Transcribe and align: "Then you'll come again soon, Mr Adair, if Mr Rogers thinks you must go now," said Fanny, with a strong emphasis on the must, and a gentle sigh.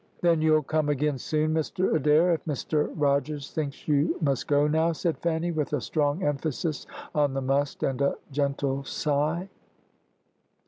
"Then 0.21 0.41
you'll 0.41 0.63
come 0.63 0.89
again 0.89 1.19
soon, 1.19 1.53
Mr 1.53 1.93
Adair, 1.95 2.33
if 2.33 2.43
Mr 2.45 2.91
Rogers 2.95 3.51
thinks 3.51 3.87
you 3.87 4.17
must 4.19 4.47
go 4.47 4.65
now," 4.65 4.93
said 4.93 5.19
Fanny, 5.19 5.51
with 5.51 5.73
a 5.73 5.79
strong 5.79 6.23
emphasis 6.23 6.87
on 7.13 7.35
the 7.35 7.41
must, 7.41 7.83
and 7.83 8.01
a 8.01 8.17
gentle 8.31 8.83
sigh. 8.83 9.47